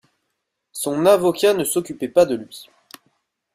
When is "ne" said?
1.53-1.63